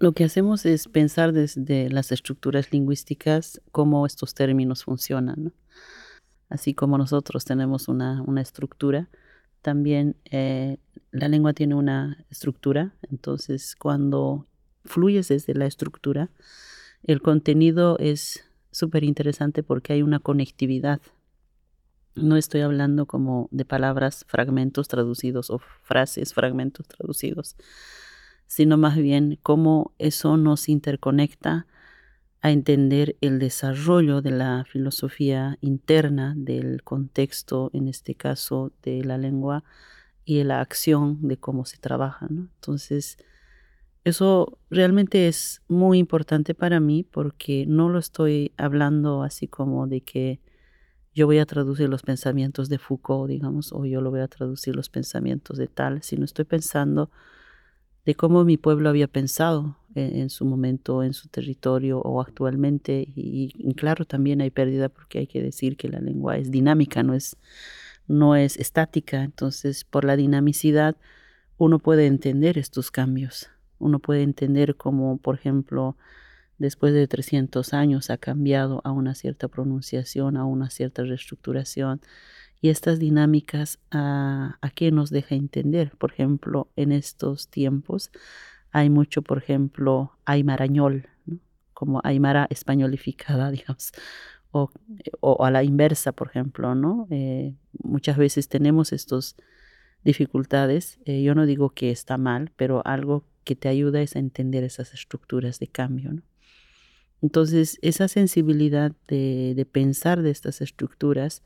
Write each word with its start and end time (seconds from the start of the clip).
Lo 0.00 0.12
que 0.12 0.24
hacemos 0.24 0.64
es 0.64 0.88
pensar 0.88 1.34
desde 1.34 1.90
las 1.90 2.10
estructuras 2.10 2.72
lingüísticas 2.72 3.60
cómo 3.70 4.06
estos 4.06 4.32
términos 4.32 4.84
funcionan. 4.84 5.52
Así 6.48 6.72
como 6.72 6.96
nosotros 6.96 7.44
tenemos 7.44 7.86
una, 7.86 8.24
estructura, 8.40 9.10
también 9.60 10.16
eh, 10.30 10.78
la 11.10 11.28
lengua 11.28 11.52
tiene 11.52 11.74
una 11.74 12.24
estructura. 12.30 12.94
Entonces, 13.10 13.76
cuando 13.76 14.46
fluyes 14.86 15.28
desde 15.28 15.52
la 15.52 15.66
estructura, 15.66 16.30
el 17.02 17.20
contenido 17.20 17.98
es 17.98 18.46
súper 18.70 19.04
interesante 19.04 19.62
porque 19.62 19.92
hay 19.92 20.00
una 20.00 20.18
conectividad. 20.18 21.02
No 22.14 22.38
estoy 22.38 22.62
hablando 22.62 23.04
como 23.04 23.48
de 23.50 23.66
palabras, 23.66 24.24
fragmentos 24.26 24.88
traducidos 24.88 25.50
o 25.50 25.58
frases, 25.58 26.32
fragmentos 26.32 26.88
traducidos 26.88 27.54
sino 28.50 28.76
más 28.76 28.96
bien 28.96 29.38
cómo 29.44 29.94
eso 29.98 30.36
nos 30.36 30.68
interconecta 30.68 31.68
a 32.40 32.50
entender 32.50 33.16
el 33.20 33.38
desarrollo 33.38 34.22
de 34.22 34.32
la 34.32 34.64
filosofía 34.64 35.56
interna 35.60 36.34
del 36.36 36.82
contexto, 36.82 37.70
en 37.72 37.86
este 37.86 38.16
caso 38.16 38.72
de 38.82 39.04
la 39.04 39.18
lengua, 39.18 39.62
y 40.24 40.42
la 40.42 40.60
acción 40.60 41.28
de 41.28 41.36
cómo 41.36 41.64
se 41.64 41.78
trabaja. 41.78 42.26
Entonces, 42.28 43.18
eso 44.02 44.58
realmente 44.68 45.28
es 45.28 45.62
muy 45.68 45.98
importante 45.98 46.52
para 46.56 46.80
mí 46.80 47.04
porque 47.04 47.66
no 47.68 47.88
lo 47.88 48.00
estoy 48.00 48.50
hablando 48.56 49.22
así 49.22 49.46
como 49.46 49.86
de 49.86 50.00
que 50.00 50.40
yo 51.14 51.26
voy 51.26 51.38
a 51.38 51.46
traducir 51.46 51.88
los 51.88 52.02
pensamientos 52.02 52.68
de 52.68 52.78
Foucault, 52.78 53.30
digamos, 53.30 53.72
o 53.72 53.84
yo 53.84 54.00
lo 54.00 54.10
voy 54.10 54.20
a 54.20 54.28
traducir 54.28 54.74
los 54.74 54.90
pensamientos 54.90 55.56
de 55.56 55.68
tal, 55.68 56.02
sino 56.02 56.24
estoy 56.24 56.46
pensando 56.46 57.12
de 58.10 58.16
cómo 58.16 58.42
mi 58.42 58.56
pueblo 58.56 58.88
había 58.88 59.06
pensado 59.06 59.76
en, 59.94 60.30
su 60.30 60.44
momento, 60.44 61.04
en 61.04 61.14
su 61.14 61.28
territorio 61.28 62.00
o 62.00 62.20
actualmente. 62.20 63.06
Y, 63.14 63.52
claro, 63.74 64.04
también 64.04 64.40
hay 64.40 64.50
pérdida 64.50 64.88
porque 64.88 65.20
hay 65.20 65.26
que 65.28 65.40
decir 65.40 65.76
que 65.76 65.88
la 65.88 66.00
lengua 66.00 66.36
es 66.36 66.50
dinámica, 66.50 67.04
no 67.04 67.14
es, 67.14 67.36
no 68.08 68.34
es 68.34 68.56
estática. 68.56 69.22
Entonces, 69.22 69.84
por 69.84 70.04
la 70.04 70.16
dinamicidad, 70.16 70.96
uno 71.56 71.78
puede 71.78 72.06
entender 72.06 72.58
estos 72.58 72.90
cambios. 72.90 73.48
Uno 73.78 74.00
puede 74.00 74.24
entender 74.24 74.74
cómo, 74.74 75.18
por 75.18 75.36
ejemplo, 75.36 75.96
después 76.58 76.92
de 76.92 77.06
300 77.06 77.72
años 77.74 78.10
ha 78.10 78.16
cambiado 78.16 78.80
a 78.82 78.90
una 78.90 79.14
cierta 79.14 79.46
pronunciación, 79.46 80.36
a 80.36 80.44
una 80.44 80.68
cierta 80.68 81.04
reestructuración 81.04 82.00
y 82.60 82.68
estas 82.68 82.98
dinámicas 82.98 83.78
a, 83.90 84.58
qué 84.74 84.90
nos 84.90 85.10
deja 85.10 85.34
entender. 85.34 85.92
Por 85.96 86.12
ejemplo, 86.12 86.68
en 86.76 86.92
estos 86.92 87.48
tiempos 87.48 88.10
hay 88.70 88.90
mucho, 88.90 89.22
por 89.22 89.38
ejemplo, 89.38 90.12
aymarañol, 90.24 91.08
como 91.72 92.00
aymara 92.04 92.46
españolificada, 92.50 93.50
digamos, 93.50 93.92
o, 94.50 94.70
a 95.44 95.50
la 95.50 95.64
inversa, 95.64 96.12
por 96.12 96.28
ejemplo, 96.28 96.74
¿no? 96.74 97.06
Eh, 97.10 97.54
muchas 97.82 98.16
veces 98.16 98.48
tenemos 98.48 98.92
estas 98.92 99.36
dificultades. 100.04 100.98
Eh, 101.04 101.22
yo 101.22 101.34
no 101.34 101.46
digo 101.46 101.70
que 101.70 101.90
está 101.90 102.18
mal, 102.18 102.52
pero 102.56 102.82
algo 102.84 103.24
que 103.44 103.56
te 103.56 103.68
ayuda 103.68 104.02
es 104.02 104.16
a 104.16 104.18
entender 104.18 104.64
esas 104.64 104.92
estructuras 104.92 105.58
de 105.60 105.68
cambio, 105.68 106.12
Entonces, 107.22 107.78
esa 107.80 108.08
sensibilidad 108.08 108.92
de 109.08 109.66
pensar 109.70 110.22
de 110.22 110.30
estas 110.30 110.60
estructuras 110.60 111.42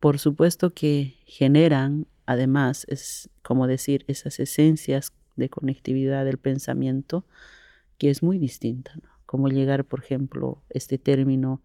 por 0.00 0.18
supuesto 0.18 0.72
que 0.74 1.16
generan, 1.26 2.06
además, 2.26 2.84
es 2.88 3.30
como 3.42 3.66
decir, 3.66 4.04
esas 4.08 4.40
esencias 4.40 5.12
de 5.36 5.48
conectividad 5.48 6.24
del 6.24 6.38
pensamiento, 6.38 7.24
que 7.98 8.10
es 8.10 8.22
muy 8.22 8.38
distinta, 8.38 8.92
Como 9.24 9.48
llegar, 9.48 9.84
por 9.84 10.00
ejemplo, 10.00 10.62
este 10.70 10.98
término 10.98 11.60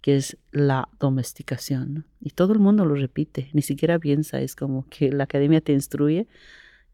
que 0.00 0.16
es 0.16 0.36
la 0.52 0.88
domesticación, 1.00 2.04
Y 2.20 2.30
todo 2.30 2.52
el 2.52 2.58
mundo 2.58 2.84
lo 2.84 2.94
repite, 2.94 3.50
ni 3.52 3.62
siquiera 3.62 3.98
piensa, 3.98 4.40
es 4.40 4.54
como 4.54 4.86
que 4.88 5.10
la 5.10 5.24
academia 5.24 5.60
te 5.60 5.72
instruye 5.72 6.28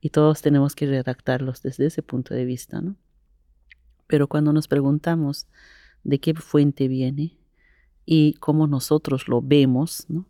y 0.01 0.11
todos 0.11 0.43
tenemos 0.43 0.75
que 0.75 0.87
redactarlos 0.87 1.63
desde 1.63 1.87
ese 1.87 2.03
punto 2.03 2.35
de 2.35 2.45
vista, 2.45 2.81
¿no? 2.81 2.97
Pero 4.07 4.29
cuando 4.29 4.53
nos 4.53 4.69
preguntamos 4.69 5.47
de 6.03 6.21
qué 6.21 6.35
fuente 6.35 6.89
viene 6.89 7.39
y 8.07 8.35
cómo 8.35 8.67
nosotros 8.67 9.29
lo 9.29 9.41
vemos, 9.43 10.07
¿no? 10.09 10.27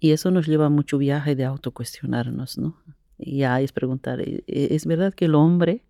Y 0.00 0.12
eso 0.12 0.30
nos 0.30 0.46
lleva 0.46 0.66
a 0.66 0.70
mucho 0.70 0.98
viaje 0.98 1.34
de 1.34 1.44
autocuestionarnos, 1.44 2.58
¿no? 2.58 2.76
Y 3.18 3.42
ahí 3.42 3.64
es 3.64 3.72
preguntar, 3.72 4.20
¿e-, 4.20 4.44
e-, 4.46 4.74
¿es 4.74 4.86
verdad 4.86 5.12
que 5.12 5.24
el 5.24 5.34
hombre, 5.34 5.84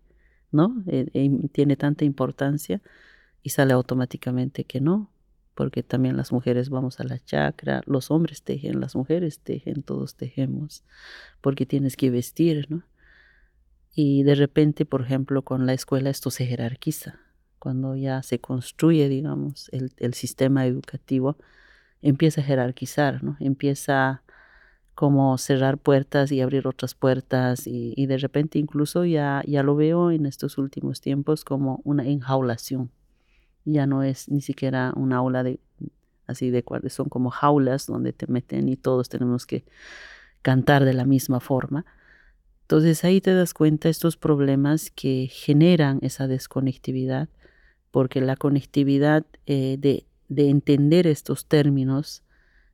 ¿no? 0.51 0.83
E-, 0.87 1.49
tiene 1.51 1.75
tanta 1.75 2.05
importancia 2.05 2.81
y 3.43 3.51
sale 3.51 3.73
automáticamente 3.73 4.63
que 4.63 4.81
no, 4.81 5.11
porque 5.53 5.83
también 5.83 6.17
las 6.17 6.31
mujeres 6.31 6.69
vamos 6.69 6.99
a 6.99 7.03
la 7.03 7.19
chacra, 7.19 7.81
los 7.85 8.11
hombres 8.11 8.41
tejen, 8.43 8.79
las 8.79 8.95
mujeres 8.95 9.39
tejen, 9.39 9.83
todos 9.83 10.15
tejemos, 10.15 10.83
porque 11.41 11.65
tienes 11.65 11.95
que 11.95 12.09
vestir, 12.09 12.67
¿no? 12.69 12.83
Y 13.93 14.23
de 14.23 14.35
repente, 14.35 14.85
por 14.85 15.01
ejemplo, 15.01 15.43
con 15.43 15.65
la 15.65 15.73
escuela 15.73 16.09
esto 16.09 16.31
se 16.31 16.45
jerarquiza. 16.45 17.19
Cuando 17.57 17.95
ya 17.95 18.23
se 18.23 18.39
construye, 18.39 19.09
digamos, 19.09 19.67
el, 19.73 19.91
el 19.97 20.13
sistema 20.13 20.65
educativo, 20.65 21.37
empieza 22.01 22.41
a 22.41 22.43
jerarquizar, 22.43 23.23
¿no? 23.23 23.37
Empieza 23.39 24.23
como 24.95 25.37
cerrar 25.37 25.77
puertas 25.77 26.31
y 26.31 26.41
abrir 26.41 26.67
otras 26.67 26.93
puertas 26.93 27.67
y, 27.67 28.05
de 28.05 28.17
repente 28.17 28.59
incluso 28.59 29.05
ya, 29.05 29.41
ya 29.47 29.63
lo 29.63 29.75
veo 29.75 30.11
en 30.11 30.25
estos 30.25 30.57
últimos 30.57 30.99
tiempos 30.99 31.45
como 31.45 31.79
una 31.85 32.05
enjaulación. 32.05 32.91
Ya 33.63 33.85
no 33.85 34.03
es 34.03 34.27
ni 34.29 34.41
siquiera 34.41 34.91
un 34.95 35.13
aula 35.13 35.43
de 35.43 35.59
así 36.27 36.51
de 36.51 36.63
son 36.89 37.09
como 37.09 37.29
jaulas 37.29 37.87
donde 37.87 38.13
te 38.13 38.27
meten 38.27 38.69
y 38.69 38.75
todos 38.75 39.09
tenemos 39.09 39.45
que 39.45 39.63
cantar 40.41 40.85
de 40.85 40.93
la 40.93 41.05
misma 41.05 41.39
forma. 41.39 41.85
Entonces 42.63 43.03
ahí 43.03 43.21
te 43.21 43.33
das 43.33 43.53
cuenta 43.53 43.89
estos 43.89 44.17
problemas 44.17 44.91
que 44.91 45.27
generan 45.31 45.99
esa 46.01 46.27
desconectividad, 46.27 47.29
porque 47.89 48.21
la 48.21 48.35
conectividad 48.35 49.25
eh, 49.47 49.77
de 49.79 50.05
de 50.29 50.49
entender 50.49 51.07
estos 51.07 51.45
términos 51.45 52.23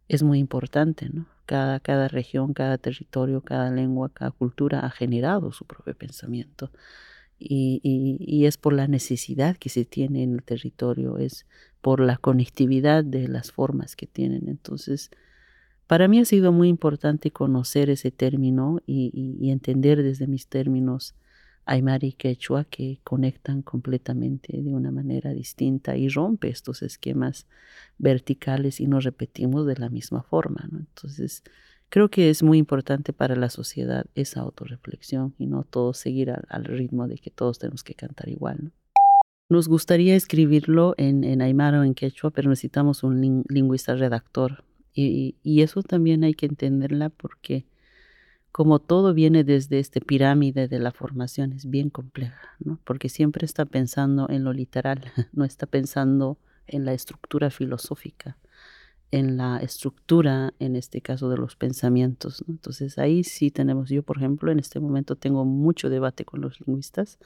es 0.07 0.23
muy 0.23 0.39
importante, 0.39 1.09
¿no? 1.09 1.25
Cada, 1.45 1.79
cada 1.79 2.07
región, 2.07 2.53
cada 2.53 2.77
territorio, 2.77 3.41
cada 3.41 3.71
lengua, 3.71 4.09
cada 4.09 4.31
cultura 4.31 4.79
ha 4.81 4.89
generado 4.89 5.51
su 5.51 5.65
propio 5.65 5.95
pensamiento. 5.95 6.71
Y, 7.37 7.81
y, 7.83 8.45
es 8.45 8.57
por 8.57 8.73
la 8.73 8.87
necesidad 8.87 9.57
que 9.57 9.69
se 9.69 9.83
tiene 9.83 10.23
en 10.23 10.33
el 10.35 10.43
territorio, 10.43 11.17
es 11.17 11.45
por 11.81 11.99
la 11.99 12.17
conectividad 12.17 13.03
de 13.03 13.27
las 13.27 13.51
formas 13.51 13.95
que 13.95 14.07
tienen. 14.07 14.47
Entonces, 14.47 15.11
para 15.85 16.07
mí 16.07 16.19
ha 16.19 16.25
sido 16.25 16.51
muy 16.51 16.69
importante 16.69 17.31
conocer 17.31 17.89
ese 17.89 18.09
término 18.09 18.79
y, 18.87 19.11
y 19.13 19.51
entender 19.51 20.01
desde 20.01 20.27
mis 20.27 20.47
términos 20.47 21.13
Aymara 21.65 22.05
y 22.05 22.13
Quechua 22.13 22.65
que 22.65 22.99
conectan 23.03 23.61
completamente 23.61 24.61
de 24.61 24.73
una 24.73 24.91
manera 24.91 25.31
distinta 25.31 25.97
y 25.97 26.09
rompe 26.09 26.49
estos 26.49 26.81
esquemas 26.81 27.47
verticales 27.97 28.79
y 28.79 28.87
nos 28.87 29.03
repetimos 29.03 29.65
de 29.65 29.75
la 29.75 29.89
misma 29.89 30.23
forma. 30.23 30.69
Entonces, 30.71 31.43
creo 31.89 32.09
que 32.09 32.29
es 32.29 32.43
muy 32.43 32.57
importante 32.57 33.13
para 33.13 33.35
la 33.35 33.49
sociedad 33.49 34.05
esa 34.15 34.41
autorreflexión 34.41 35.33
y 35.37 35.47
no 35.47 35.63
todo 35.63 35.93
seguir 35.93 36.31
al, 36.31 36.65
ritmo 36.65 37.07
de 37.07 37.17
que 37.17 37.31
todos 37.31 37.59
tenemos 37.59 37.83
que 37.83 37.95
cantar 37.95 38.29
igual. 38.29 38.71
Nos 39.49 39.67
gustaría 39.67 40.15
escribirlo 40.15 40.95
en, 40.97 41.23
en 41.23 41.41
o 41.41 41.83
en 41.83 41.93
Quechua, 41.93 42.31
pero 42.31 42.49
necesitamos 42.49 43.03
un 43.03 43.43
lingüista 43.47 43.95
redactor. 43.95 44.63
Y, 44.93 45.35
y 45.43 45.61
eso 45.61 45.83
también 45.83 46.23
hay 46.23 46.33
que 46.33 46.45
entenderla 46.45 47.09
porque 47.09 47.65
como 48.55 48.79
todo 48.79 49.13
viene 49.13 49.43
desde 49.43 49.79
este 49.79 49.99
pirámide 49.99 50.69
de 50.69 50.79
la 50.79 50.93
formación, 50.93 51.51
es 51.51 51.69
bien 51.69 51.89
compleja, 51.89 52.55
¿no? 52.59 52.79
porque 52.85 53.09
siempre 53.09 53.45
está 53.45 53.65
pensando 53.65 54.29
en 54.29 54.45
lo 54.45 54.53
literal, 54.53 55.01
no 55.33 55.43
está 55.43 55.65
pensando 55.65 56.37
en 56.65 56.85
la 56.85 56.93
estructura 56.93 57.49
filosófica, 57.49 58.37
en 59.11 59.35
la 59.35 59.57
estructura, 59.57 60.53
en 60.59 60.77
este 60.77 61.01
caso, 61.01 61.27
de 61.27 61.35
los 61.35 61.57
pensamientos. 61.57 62.45
Entonces 62.47 62.97
ahí 62.97 63.25
sí 63.25 63.51
tenemos, 63.51 63.89
yo 63.89 64.03
por 64.03 64.19
ejemplo, 64.19 64.49
en 64.53 64.59
este 64.59 64.79
momento 64.79 65.17
tengo 65.17 65.43
mucho 65.43 65.89
debate 65.89 66.23
con 66.23 66.39
los 66.39 66.61
lingüistas. 66.61 67.19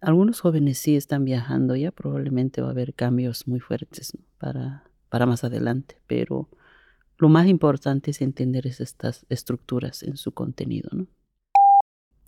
Algunos 0.00 0.40
jóvenes 0.40 0.78
sí 0.78 0.96
están 0.96 1.26
viajando 1.26 1.76
ya, 1.76 1.90
probablemente 1.90 2.62
va 2.62 2.68
a 2.68 2.70
haber 2.70 2.94
cambios 2.94 3.46
muy 3.46 3.60
fuertes 3.60 4.16
para, 4.38 4.84
para 5.10 5.26
más 5.26 5.44
adelante, 5.44 6.00
pero 6.06 6.48
lo 7.18 7.28
más 7.28 7.46
importante 7.48 8.12
es 8.12 8.22
entender 8.22 8.66
estas 8.66 9.26
estructuras 9.28 10.02
en 10.04 10.16
su 10.16 10.32
contenido, 10.32 10.88
¿no? 10.92 11.06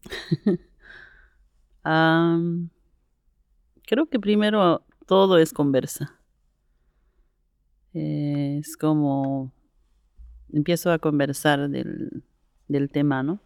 creo 3.87 4.07
que 4.09 4.19
primero 4.21 4.85
todo 5.07 5.39
es 5.39 5.53
conversa. 5.53 6.21
es 7.93 8.77
como 8.77 9.53
empiezo 10.53 10.91
a 10.93 10.99
conversar 10.99 11.69
del, 11.71 12.25
del 12.69 12.91
tema, 12.91 13.23
¿no? 13.23 13.41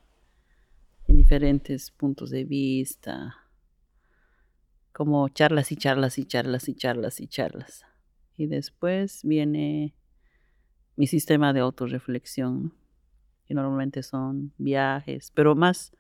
En 1.07 1.17
diferentes 1.17 1.91
puntos 1.91 2.31
de 2.31 2.45
vista. 2.45 3.37
como 4.93 5.29
charlas 5.29 5.73
y 5.73 5.77
charlas 5.77 6.19
y 6.19 6.25
charlas 6.25 6.69
y 6.69 6.75
charlas 6.75 7.21
y 7.21 7.27
charlas. 7.27 7.85
Y 8.37 8.47
después 8.47 9.23
viene 9.25 9.95
mi 10.97 11.07
sistema 11.07 11.53
de 11.53 11.61
autorreflexión, 11.61 12.73
que 13.47 13.55
normalmente 13.55 14.03
son 14.03 14.53
viajes, 14.59 15.31
pero 15.35 15.55
más, 15.55 15.93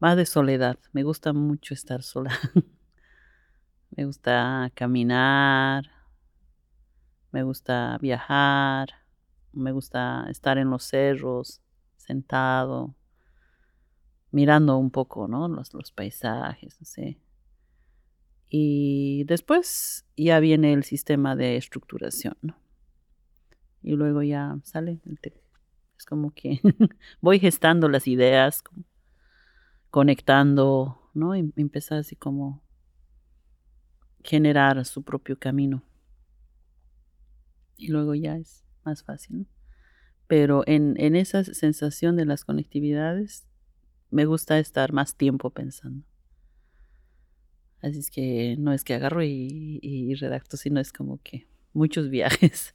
más 0.00 0.16
de 0.16 0.26
soledad. 0.26 0.78
Me 0.92 1.02
gusta 1.02 1.32
mucho 1.32 1.74
estar 1.74 2.02
sola. 2.02 2.32
me 3.96 4.04
gusta 4.04 4.70
caminar, 4.74 5.90
me 7.32 7.42
gusta 7.42 7.98
viajar, 8.00 8.88
me 9.52 9.72
gusta 9.72 10.26
estar 10.30 10.58
en 10.58 10.70
los 10.70 10.84
cerros, 10.84 11.60
sentado, 11.96 12.94
mirando 14.30 14.76
un 14.76 14.90
poco, 14.90 15.26
¿no? 15.26 15.48
Los, 15.48 15.74
los 15.74 15.90
paisajes, 15.90 16.76
no 16.80 16.86
sé. 16.86 17.18
Y 18.50 19.24
después 19.24 20.06
ya 20.16 20.40
viene 20.40 20.72
el 20.72 20.84
sistema 20.84 21.36
de 21.36 21.56
estructuración, 21.56 22.36
¿no? 22.40 22.56
Y 23.82 23.92
luego 23.92 24.22
ya 24.22 24.58
sale 24.64 25.00
Es 25.96 26.04
como 26.04 26.32
que 26.32 26.60
voy 27.20 27.38
gestando 27.38 27.88
las 27.88 28.06
ideas, 28.08 28.62
conectando, 29.90 31.10
¿no? 31.14 31.36
Y 31.36 31.52
empezar 31.56 31.98
así 31.98 32.16
como 32.16 32.62
generar 34.22 34.84
su 34.84 35.02
propio 35.02 35.38
camino. 35.38 35.82
Y 37.76 37.88
luego 37.88 38.14
ya 38.14 38.36
es 38.36 38.64
más 38.84 39.04
fácil, 39.04 39.40
¿no? 39.40 39.46
Pero 40.26 40.62
en, 40.66 40.94
en 40.98 41.16
esa 41.16 41.42
sensación 41.42 42.16
de 42.16 42.26
las 42.26 42.44
conectividades, 42.44 43.46
me 44.10 44.26
gusta 44.26 44.58
estar 44.58 44.92
más 44.92 45.16
tiempo 45.16 45.50
pensando. 45.50 46.04
Así 47.80 47.98
es 47.98 48.10
que 48.10 48.56
no 48.58 48.72
es 48.72 48.84
que 48.84 48.94
agarro 48.94 49.22
y, 49.22 49.78
y, 49.82 50.14
redacto, 50.14 50.56
sino 50.56 50.80
es 50.80 50.92
como 50.92 51.20
que 51.22 51.46
muchos 51.72 52.10
viajes, 52.10 52.74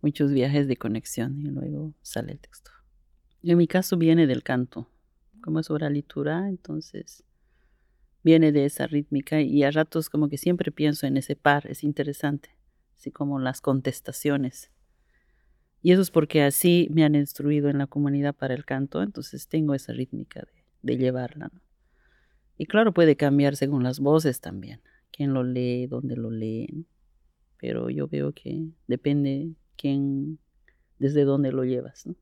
muchos 0.00 0.32
viajes 0.32 0.68
de 0.68 0.76
conexión 0.76 1.40
y 1.40 1.50
luego 1.50 1.94
sale 2.02 2.32
el 2.32 2.40
texto. 2.40 2.70
En 3.42 3.56
mi 3.56 3.66
caso 3.66 3.96
viene 3.96 4.26
del 4.26 4.42
canto, 4.42 4.88
como 5.40 5.60
es 5.60 5.70
oralitura, 5.70 6.48
entonces 6.48 7.24
viene 8.22 8.52
de 8.52 8.64
esa 8.64 8.86
rítmica 8.86 9.40
y 9.40 9.62
a 9.62 9.70
ratos 9.70 10.10
como 10.10 10.28
que 10.28 10.38
siempre 10.38 10.72
pienso 10.72 11.06
en 11.06 11.16
ese 11.16 11.36
par, 11.36 11.66
es 11.66 11.84
interesante, 11.84 12.50
así 12.96 13.10
como 13.10 13.38
las 13.38 13.60
contestaciones. 13.60 14.70
Y 15.80 15.92
eso 15.92 16.02
es 16.02 16.10
porque 16.10 16.42
así 16.42 16.88
me 16.90 17.04
han 17.04 17.14
instruido 17.14 17.68
en 17.68 17.78
la 17.78 17.86
comunidad 17.86 18.34
para 18.34 18.54
el 18.54 18.64
canto, 18.64 19.02
entonces 19.02 19.46
tengo 19.46 19.74
esa 19.74 19.92
rítmica 19.92 20.40
de, 20.40 20.64
de 20.82 20.98
llevarla. 20.98 21.50
¿no? 21.52 21.60
Y 22.56 22.66
claro, 22.66 22.92
puede 22.92 23.16
cambiar 23.16 23.54
según 23.54 23.84
las 23.84 24.00
voces 24.00 24.40
también, 24.40 24.80
quién 25.12 25.32
lo 25.32 25.44
lee, 25.44 25.86
dónde 25.86 26.16
lo 26.16 26.30
lee, 26.30 26.84
pero 27.56 27.88
yo 27.88 28.08
veo 28.08 28.32
que 28.32 28.66
depende 28.88 29.52
quién, 29.78 30.38
desde 30.98 31.24
dónde 31.24 31.52
lo 31.52 31.64
llevas, 31.64 32.06
¿no? 32.06 32.14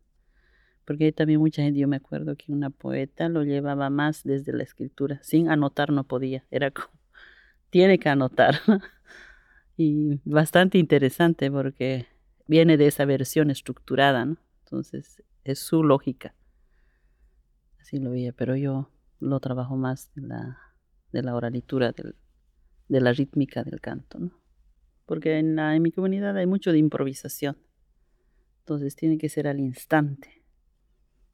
Porque 0.84 1.06
hay 1.06 1.12
también 1.12 1.40
mucha 1.40 1.62
gente, 1.62 1.80
yo 1.80 1.88
me 1.88 1.96
acuerdo 1.96 2.36
que 2.36 2.52
una 2.52 2.70
poeta 2.70 3.28
lo 3.28 3.42
llevaba 3.42 3.90
más 3.90 4.22
desde 4.22 4.52
la 4.52 4.62
escritura, 4.62 5.18
sin 5.22 5.48
anotar 5.48 5.90
no 5.90 6.04
podía, 6.04 6.44
era 6.52 6.70
como, 6.70 6.90
tiene 7.70 7.98
que 7.98 8.08
anotar. 8.08 8.60
y 9.76 10.20
bastante 10.24 10.78
interesante 10.78 11.50
porque 11.50 12.06
viene 12.46 12.76
de 12.76 12.86
esa 12.86 13.04
versión 13.04 13.50
estructurada, 13.50 14.24
¿no? 14.24 14.36
Entonces 14.64 15.24
es 15.42 15.58
su 15.58 15.82
lógica. 15.82 16.34
Así 17.80 17.98
lo 17.98 18.10
veía, 18.10 18.32
pero 18.32 18.54
yo 18.56 18.90
lo 19.18 19.40
trabajo 19.40 19.76
más 19.76 20.12
de 20.14 20.22
la, 20.22 20.58
de 21.12 21.22
la 21.22 21.34
oralitura, 21.34 21.92
de 22.88 23.00
la 23.00 23.12
rítmica 23.12 23.64
del 23.64 23.80
canto, 23.80 24.18
¿no? 24.18 24.45
Porque 25.06 25.38
en, 25.38 25.56
la, 25.56 25.74
en 25.74 25.82
mi 25.82 25.92
comunidad 25.92 26.36
hay 26.36 26.46
mucho 26.46 26.72
de 26.72 26.78
improvisación. 26.78 27.56
Entonces 28.60 28.96
tiene 28.96 29.18
que 29.18 29.28
ser 29.28 29.46
al 29.46 29.60
instante, 29.60 30.42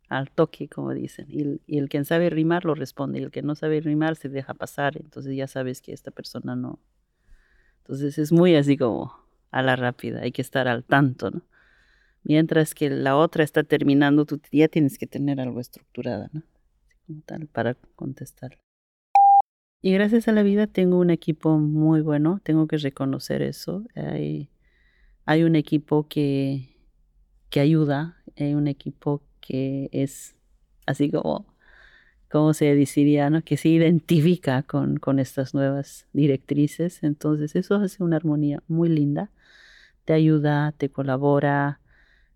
al 0.09 0.31
toque, 0.31 0.69
como 0.69 0.93
dicen. 0.93 1.27
Y, 1.29 1.61
y, 1.67 1.79
el 1.79 1.89
que 1.89 2.05
sabe 2.05 2.31
rimar 2.31 2.65
lo 2.65 2.75
responde, 2.75 3.19
y 3.19 3.23
el 3.23 3.31
que 3.31 3.43
no 3.43 3.55
sabe 3.55 3.81
rimar 3.81 4.17
se 4.17 4.29
deja 4.29 4.55
pasar. 4.55 4.97
Entonces 4.99 5.35
ya 5.35 5.47
sabes 5.47 5.81
que 5.81 5.93
esta 5.93 6.11
persona 6.11 6.55
no. 6.55 6.79
Entonces 7.79 8.19
es 8.19 8.31
muy 8.31 8.55
así 8.55 8.77
como 8.77 9.13
a 9.51 9.63
la 9.63 9.77
rápida, 9.77 10.21
hay 10.23 10.33
que 10.33 10.43
estar 10.43 10.69
al 10.69 10.85
tanto, 10.85 11.31
¿no? 11.31 11.43
Mientras 12.25 12.75
que 12.75 12.89
la 12.89 13.17
otra 13.17 13.43
está 13.43 13.65
terminando, 13.65 14.25
tú 14.25 14.41
ya 14.53 14.69
tienes 14.69 14.97
que 14.99 15.07
tener 15.07 15.41
algo 15.41 15.61
estructurada, 15.61 16.31
¿no? 16.33 16.43
tal 17.27 17.47
para 17.49 17.75
contestar. 17.97 18.62
Y 19.83 19.93
gracias 19.93 20.29
a 20.29 20.33
la 20.33 20.45
vida 20.45 20.69
tengo 20.69 20.99
un 20.99 21.11
equipo 21.11 21.59
muy 21.59 22.03
bueno, 22.03 22.41
tengo 22.45 22.69
que 22.69 22.79
reconocer 22.79 23.43
eso. 23.43 23.85
Hay, 23.97 25.43
un 25.43 25.57
equipo 25.57 26.07
que, 26.09 26.77
que 27.51 27.61
ayuda, 27.61 28.23
hay 28.37 28.55
un 28.55 28.69
equipo 28.69 29.23
que 29.41 29.89
es 29.93 30.37
así 30.87 31.11
como, 31.11 31.47
como 32.31 32.55
se 32.55 32.75
diría, 32.75 33.29
¿no? 33.29 33.43
que 33.43 33.57
se 33.57 33.71
identifica 33.71 34.63
con, 34.63 34.99
con 34.99 35.19
estas 35.19 35.53
nuevas 35.53 36.07
directrices. 36.13 37.03
Entonces 37.03 37.57
eso 37.57 37.75
hace 37.75 38.05
una 38.05 38.17
armonía 38.17 38.63
muy 38.69 38.89
linda, 38.89 39.33
te 40.05 40.13
ayuda, 40.13 40.73
te 40.79 40.91
colabora, 40.91 41.81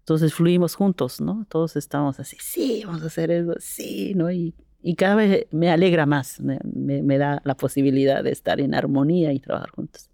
entonces 0.00 0.34
fluimos 0.34 0.76
juntos, 0.76 1.20
¿no? 1.20 1.46
Todos 1.48 1.74
estamos 1.74 2.20
así, 2.20 2.36
sí, 2.40 2.82
vamos 2.86 3.02
a 3.02 3.06
hacer 3.06 3.32
eso, 3.32 3.54
sí, 3.58 4.14
¿no? 4.14 4.30
Y, 4.30 4.54
y 4.86 4.94
cada 4.94 5.16
vez 5.16 5.48
me 5.50 5.68
alegra 5.68 6.06
más, 6.06 6.40
me, 6.40 6.60
me, 6.62 7.18
da 7.18 7.42
la 7.44 7.56
posibilidad 7.56 8.22
de 8.22 8.30
estar 8.30 8.60
en 8.60 8.72
armonía 8.72 9.32
y 9.32 9.40
trabajar 9.40 9.70
juntos. 9.70 10.10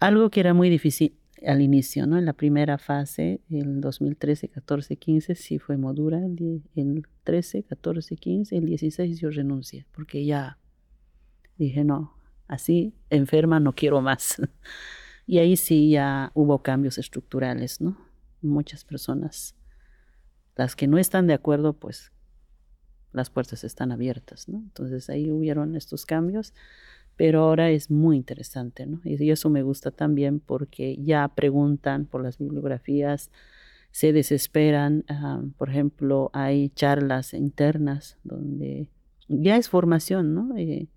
Algo 0.00 0.30
que 0.30 0.40
era 0.40 0.52
muy 0.52 0.68
difícil 0.68 1.16
al 1.46 1.60
inicio, 1.60 2.08
¿no? 2.08 2.18
En 2.18 2.24
la 2.24 2.32
primera 2.32 2.76
fase, 2.76 3.40
el 3.48 3.80
2013, 3.80 4.48
14, 4.48 4.96
15, 4.96 5.34
sí 5.36 5.60
fue 5.60 5.76
modura, 5.76 6.18
el, 6.18 6.64
el 6.74 7.06
13, 7.22 7.62
14, 7.62 8.16
15, 8.16 8.56
el 8.56 8.66
16 8.66 9.20
yo 9.20 9.30
renuncié, 9.30 9.86
porque 9.92 10.24
ya 10.24 10.58
dije, 11.56 11.84
no, 11.84 12.16
así 12.48 12.94
enferma 13.10 13.60
no 13.60 13.76
quiero 13.76 14.00
más. 14.00 14.42
y 15.24 15.38
ahí 15.38 15.56
sí 15.56 15.90
ya 15.90 16.32
hubo 16.34 16.64
cambios 16.64 16.98
estructurales, 16.98 17.80
¿no? 17.80 17.96
muchas 18.40 18.84
personas, 18.84 19.54
las 20.56 20.74
que 20.74 20.88
no 20.88 20.98
están 20.98 21.28
de 21.28 21.34
acuerdo, 21.34 21.74
pues 21.74 22.10
las 23.12 23.30
puertas 23.30 23.64
están 23.64 23.92
abiertas, 23.92 24.48
¿no? 24.48 24.58
Entonces 24.58 25.10
ahí 25.10 25.30
hubieron 25.30 25.76
estos 25.76 26.06
cambios, 26.06 26.54
pero 27.16 27.42
ahora 27.42 27.70
es 27.70 27.90
muy 27.90 28.16
interesante, 28.16 28.86
¿no? 28.86 29.00
Y 29.04 29.30
eso 29.30 29.50
me 29.50 29.62
gusta 29.62 29.90
también 29.90 30.40
porque 30.40 30.96
ya 31.02 31.28
preguntan 31.28 32.06
por 32.06 32.22
las 32.22 32.38
bibliografías, 32.38 33.30
se 33.90 34.12
desesperan, 34.12 35.04
ah, 35.08 35.42
por 35.58 35.68
ejemplo, 35.68 36.30
hay 36.32 36.70
charlas 36.70 37.34
internas 37.34 38.16
donde 38.24 38.88
ya 39.28 39.56
es 39.56 39.68
formación, 39.68 40.34
¿no? 40.34 40.56
Eh, 40.56 40.88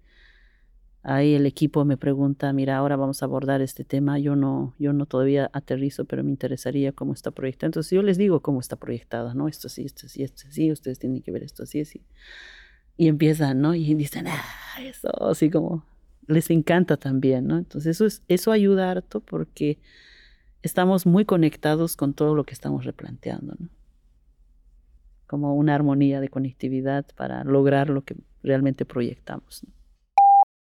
Ahí 1.07 1.35
el 1.35 1.45
equipo 1.45 1.85
me 1.85 1.97
pregunta, 1.97 2.51
mira, 2.51 2.77
ahora 2.77 2.95
vamos 2.95 3.21
a 3.21 3.25
abordar 3.25 3.61
este 3.61 3.83
tema. 3.83 4.17
Yo 4.17 4.35
no, 4.35 4.73
yo 4.79 4.91
no 4.91 5.05
todavía 5.05 5.51
aterrizo, 5.53 6.05
pero 6.05 6.23
me 6.23 6.31
interesaría 6.31 6.93
cómo 6.93 7.13
está 7.13 7.29
proyectada. 7.29 7.67
Entonces 7.67 7.91
yo 7.91 8.01
les 8.01 8.17
digo 8.17 8.39
cómo 8.39 8.59
está 8.59 8.75
proyectada, 8.75 9.35
¿no? 9.35 9.47
Esto 9.47 9.69
sí, 9.69 9.85
esto 9.85 10.07
sí, 10.07 10.23
esto 10.23 10.47
sí, 10.49 10.71
ustedes 10.71 10.97
tienen 10.97 11.21
que 11.21 11.31
ver 11.31 11.43
esto 11.43 11.61
así, 11.61 11.81
así. 11.81 12.01
Y 12.97 13.07
empiezan, 13.07 13.61
¿no? 13.61 13.75
Y 13.75 13.93
dicen, 13.93 14.25
ah, 14.27 14.81
eso, 14.81 15.09
así 15.29 15.51
como 15.51 15.85
les 16.25 16.49
encanta 16.49 16.97
también, 16.97 17.45
¿no? 17.45 17.59
Entonces 17.59 17.97
eso, 17.97 18.07
es, 18.07 18.23
eso 18.27 18.51
ayuda 18.51 18.89
harto 18.89 19.19
porque 19.19 19.77
estamos 20.63 21.05
muy 21.05 21.23
conectados 21.23 21.95
con 21.95 22.15
todo 22.15 22.33
lo 22.33 22.45
que 22.45 22.55
estamos 22.55 22.83
replanteando, 22.83 23.53
¿no? 23.59 23.69
Como 25.27 25.53
una 25.53 25.75
armonía 25.75 26.19
de 26.19 26.29
conectividad 26.29 27.05
para 27.15 27.43
lograr 27.43 27.91
lo 27.91 28.03
que 28.03 28.15
realmente 28.41 28.85
proyectamos. 28.85 29.63
¿no? 29.65 29.84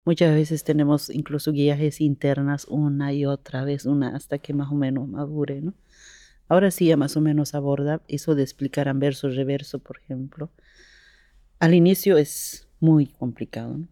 Muchas 0.08 0.34
veces 0.34 0.64
tenemos 0.64 1.10
incluso 1.10 1.52
guiajes 1.52 2.00
internas 2.00 2.66
una 2.70 3.12
y 3.12 3.26
otra 3.26 3.66
vez, 3.66 3.86
una 3.86 4.16
hasta 4.16 4.38
que 4.38 4.54
más 4.54 4.72
o 4.72 4.74
menos 4.74 5.06
madure, 5.10 5.60
¿no? 5.60 5.74
Ahora 6.48 6.72
sí 6.72 6.86
ya 6.86 6.96
más 6.96 7.18
o 7.18 7.22
menos 7.22 7.54
aborda 7.54 8.02
eso 8.08 8.34
de 8.34 8.42
explicar 8.42 8.90
verso, 8.96 9.28
reverso, 9.28 9.80
por 9.80 9.98
ejemplo. 9.98 10.50
Al 11.60 11.74
inicio 11.74 12.18
es 12.18 12.70
muy 12.80 13.08
complicado, 13.08 13.80
¿no? 13.80 13.88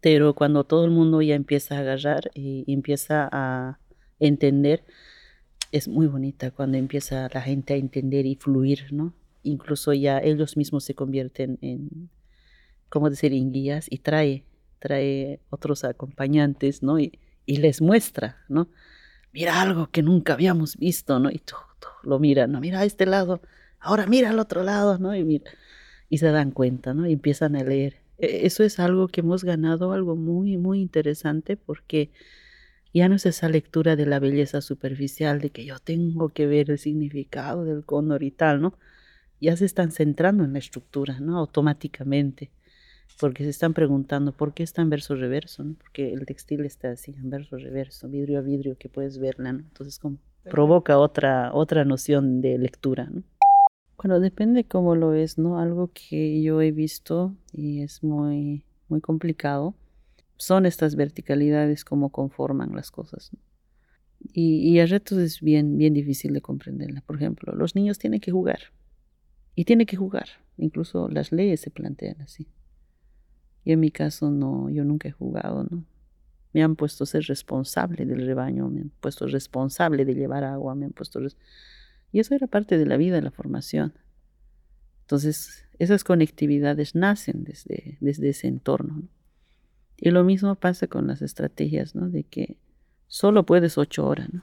Pero 0.00 0.34
cuando 0.34 0.64
todo 0.64 0.84
el 0.84 0.90
mundo 0.90 1.22
ya 1.22 1.36
empieza 1.36 1.76
a 1.76 1.82
agarrar 1.82 2.32
y 2.34 2.64
empieza 2.66 3.28
a 3.30 3.78
entender, 4.18 4.84
es 5.70 5.86
muy 5.86 6.08
bonita 6.08 6.50
cuando 6.50 6.76
empieza 6.76 7.28
la 7.32 7.40
gente 7.40 7.74
a 7.74 7.76
entender 7.76 8.26
y 8.26 8.34
fluir, 8.34 8.92
¿no? 8.92 9.14
Incluso 9.44 9.92
ya 9.92 10.18
ellos 10.18 10.56
mismos 10.56 10.82
se 10.82 10.96
convierten 10.96 11.58
en, 11.60 12.10
¿cómo 12.88 13.10
decir?, 13.10 13.32
en 13.32 13.52
guías 13.52 13.86
y 13.88 13.98
trae 13.98 14.42
trae 14.82 15.40
otros 15.50 15.84
acompañantes, 15.84 16.82
¿no? 16.82 16.98
Y, 16.98 17.18
les 17.46 17.80
muestra, 17.82 18.38
¿no? 18.48 18.68
Mira 19.32 19.60
algo 19.60 19.90
que 19.90 20.02
nunca 20.02 20.32
habíamos 20.32 20.76
visto, 20.76 21.18
¿no? 21.18 21.30
Y 21.30 21.38
tú, 21.38 21.54
lo 22.02 22.18
miran, 22.18 22.52
¿no? 22.52 22.60
Mira 22.60 22.80
a 22.80 22.84
este 22.84 23.06
lado, 23.06 23.42
ahora 23.78 24.06
mira 24.06 24.30
al 24.30 24.38
otro 24.38 24.62
lado, 24.62 24.98
¿no? 24.98 25.14
Y, 25.14 25.22
mira, 25.24 25.50
y 26.08 26.18
se 26.18 26.30
dan 26.30 26.50
cuenta, 26.50 26.94
¿no? 26.94 27.06
Y 27.06 27.12
empiezan 27.12 27.56
a 27.56 27.62
leer 27.62 28.02
e, 28.18 28.46
eso 28.46 28.64
es 28.64 28.78
algo 28.78 29.08
que 29.08 29.20
hemos 29.20 29.44
ganado, 29.44 29.92
algo 29.92 30.16
muy, 30.16 30.56
muy 30.56 30.80
interesante, 30.80 31.56
porque 31.56 32.10
ya 32.94 33.08
no 33.08 33.16
es 33.16 33.26
esa 33.26 33.48
lectura 33.48 33.96
de 33.96 34.06
la 34.06 34.20
belleza 34.20 34.60
superficial, 34.62 35.40
de 35.40 35.50
que 35.50 35.64
yo 35.64 35.78
tengo 35.80 36.30
que 36.30 36.46
ver 36.46 36.70
el 36.70 36.78
significado 36.78 37.64
del 37.64 37.84
cóndor 37.84 38.22
y 38.22 38.30
tal, 38.30 38.62
¿no? 38.62 38.74
Ya 39.40 39.56
se 39.56 39.64
están 39.66 39.92
centrando 39.92 40.44
en 40.44 40.52
la 40.54 40.60
estructura, 40.60 41.20
¿no? 41.20 41.38
Automáticamente, 41.38 42.50
porque 43.20 43.44
se 43.44 43.50
están 43.50 43.74
preguntando 43.74 44.32
por 44.32 44.54
qué 44.54 44.62
está 44.62 44.82
en 44.82 44.90
verso 44.90 45.14
reverso, 45.14 45.64
¿no? 45.64 45.74
Porque 45.74 46.12
el 46.12 46.26
textil 46.26 46.64
está 46.64 46.90
así, 46.90 47.14
en 47.16 47.30
verso 47.30 47.56
reverso, 47.56 48.08
vidrio 48.08 48.38
a 48.38 48.42
vidrio, 48.42 48.76
que 48.78 48.88
puedes 48.88 49.18
verla, 49.18 49.52
¿no? 49.52 49.60
Entonces, 49.60 49.98
como 49.98 50.18
provoca 50.44 50.98
otra, 50.98 51.52
otra 51.54 51.84
noción 51.84 52.40
de 52.40 52.58
lectura, 52.58 53.08
¿no? 53.10 53.22
Bueno, 53.96 54.18
depende 54.18 54.64
cómo 54.64 54.96
lo 54.96 55.14
es, 55.14 55.38
¿no? 55.38 55.58
Algo 55.58 55.90
que 55.92 56.42
yo 56.42 56.60
he 56.60 56.72
visto 56.72 57.36
y 57.52 57.82
es 57.82 58.02
muy, 58.02 58.64
muy 58.88 59.00
complicado 59.00 59.76
son 60.36 60.66
estas 60.66 60.96
verticalidades 60.96 61.84
como 61.84 62.10
conforman 62.10 62.74
las 62.74 62.90
cosas. 62.90 63.30
Y, 64.32 64.68
y 64.68 64.80
a 64.80 64.86
retos 64.86 65.18
es 65.18 65.40
bien, 65.40 65.78
bien 65.78 65.94
difícil 65.94 66.32
de 66.32 66.40
comprenderla. 66.40 67.00
Por 67.02 67.14
ejemplo, 67.14 67.54
los 67.54 67.76
niños 67.76 67.98
tienen 67.98 68.18
que 68.18 68.32
jugar 68.32 68.58
y 69.54 69.64
tienen 69.64 69.86
que 69.86 69.96
jugar. 69.96 70.26
Incluso 70.56 71.08
las 71.08 71.30
leyes 71.30 71.60
se 71.60 71.70
plantean 71.70 72.20
así. 72.22 72.48
Y 73.64 73.72
en 73.72 73.80
mi 73.80 73.90
caso 73.90 74.30
no, 74.30 74.70
yo 74.70 74.84
nunca 74.84 75.08
he 75.08 75.12
jugado, 75.12 75.66
¿no? 75.70 75.84
Me 76.52 76.62
han 76.62 76.76
puesto 76.76 77.04
a 77.04 77.06
ser 77.06 77.24
responsable 77.24 78.04
del 78.04 78.26
rebaño, 78.26 78.68
me 78.68 78.82
han 78.82 78.90
puesto 79.00 79.26
responsable 79.26 80.04
de 80.04 80.14
llevar 80.14 80.44
agua, 80.44 80.74
me 80.74 80.84
han 80.84 80.92
puesto... 80.92 81.20
Y 82.12 82.20
eso 82.20 82.34
era 82.34 82.46
parte 82.46 82.76
de 82.76 82.84
la 82.84 82.98
vida, 82.98 83.20
la 83.22 83.30
formación. 83.30 83.94
Entonces, 85.02 85.64
esas 85.78 86.04
conectividades 86.04 86.94
nacen 86.94 87.44
desde, 87.44 87.96
desde 88.00 88.28
ese 88.28 88.48
entorno. 88.48 88.96
¿no? 88.96 89.08
Y 89.96 90.10
lo 90.10 90.24
mismo 90.24 90.54
pasa 90.56 90.88
con 90.88 91.06
las 91.06 91.22
estrategias, 91.22 91.94
¿no? 91.94 92.08
De 92.08 92.24
que 92.24 92.58
solo 93.06 93.46
puedes 93.46 93.78
ocho 93.78 94.06
horas, 94.06 94.32
¿no? 94.32 94.42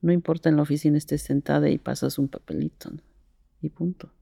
No 0.00 0.12
importa 0.12 0.48
en 0.48 0.56
la 0.56 0.62
oficina 0.62 0.96
estés 0.96 1.22
sentada 1.22 1.68
y 1.68 1.78
pasas 1.78 2.18
un 2.18 2.28
papelito, 2.28 2.90
¿no? 2.90 3.02
Y 3.60 3.68
punto. 3.68 4.12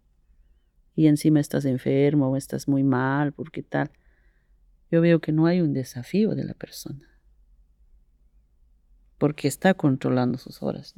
Y 0.99 1.07
encima 1.07 1.39
estás 1.39 1.65
enfermo 1.65 2.29
o 2.29 2.37
estás 2.37 2.67
muy 2.67 2.83
mal, 2.83 3.33
porque 3.33 3.63
tal. 3.63 3.93
Yo 4.91 5.01
veo 5.01 5.21
que 5.21 5.31
no 5.31 5.47
hay 5.47 5.61
un 5.61 5.73
desafío 5.73 6.35
de 6.35 6.43
la 6.43 6.55
persona. 6.55 7.09
Porque 9.17 9.47
está 9.47 9.75
controlando 9.75 10.39
sus 10.39 10.61
horas. 10.61 10.97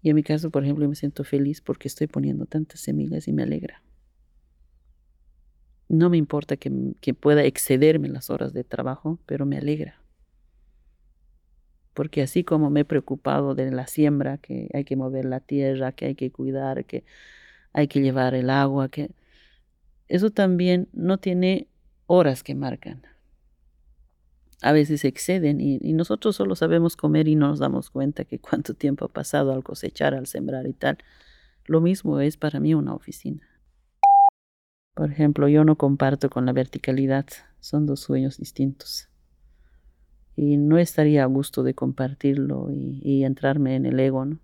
Y 0.00 0.08
en 0.08 0.16
mi 0.16 0.22
caso, 0.22 0.48
por 0.48 0.64
ejemplo, 0.64 0.88
me 0.88 0.94
siento 0.94 1.22
feliz 1.22 1.60
porque 1.60 1.86
estoy 1.86 2.06
poniendo 2.06 2.46
tantas 2.46 2.80
semillas 2.80 3.28
y 3.28 3.34
me 3.34 3.42
alegra. 3.42 3.82
No 5.90 6.08
me 6.08 6.16
importa 6.16 6.56
que, 6.56 6.70
pueda 7.12 7.44
excederme 7.44 8.08
las 8.08 8.30
horas 8.30 8.54
de 8.54 8.64
trabajo, 8.64 9.18
pero 9.26 9.44
me 9.44 9.58
alegra. 9.58 10.00
Porque 11.92 12.22
así 12.22 12.42
como 12.42 12.70
me 12.70 12.80
he 12.80 12.84
preocupado 12.86 13.54
de 13.54 13.70
la 13.70 13.86
siembra, 13.86 14.38
que 14.38 14.70
hay 14.72 14.84
que 14.84 14.96
mover 14.96 15.26
la 15.26 15.40
tierra, 15.40 15.92
que 15.92 16.06
hay 16.06 16.14
que 16.14 16.32
cuidar, 16.32 16.86
que 16.86 17.04
hay 17.72 17.88
que 17.88 18.00
llevar 18.00 18.34
el 18.34 18.50
agua, 18.50 18.88
que 18.88 19.10
eso 20.08 20.30
también 20.30 20.88
no 20.92 21.18
tiene 21.18 21.68
horas 22.06 22.42
que 22.42 22.54
marcan. 22.54 23.02
A 24.60 24.72
veces 24.72 25.04
exceden 25.04 25.60
y, 25.60 25.78
y, 25.80 25.92
nosotros 25.92 26.36
solo 26.36 26.54
sabemos 26.54 26.96
comer 26.96 27.26
y 27.26 27.34
no 27.34 27.48
nos 27.48 27.58
damos 27.58 27.90
cuenta 27.90 28.24
que 28.24 28.38
cuánto 28.38 28.74
tiempo 28.84 29.06
ha 29.06 29.08
pasado 29.08 29.52
al 29.52 29.64
cosechar, 29.64 30.14
al 30.14 30.26
sembrar 30.26 30.66
y 30.66 30.72
tal. 30.72 30.98
Lo 31.64 31.80
mismo 31.80 32.20
es 32.20 32.36
para 32.36 32.60
mí 32.60 32.74
una 32.74 32.94
oficina. 32.94 33.48
Por 34.94 35.10
ejemplo, 35.10 35.48
yo 35.48 35.64
no 35.64 35.76
comparto 35.76 36.28
con 36.28 36.44
la 36.44 36.52
verticalidad, 36.52 37.26
son 37.60 37.86
dos 37.86 38.00
sueños 38.00 38.36
distintos. 38.36 39.08
Y 40.36 40.58
no 40.58 40.78
estaría 40.78 41.22
a 41.22 41.26
gusto 41.26 41.62
de 41.62 41.74
compartirlo 41.74 42.68
y, 42.70 43.24
entrarme 43.24 43.76
en 43.76 43.86
el 43.86 43.98
ego, 44.00 44.24
¿no? 44.24 44.38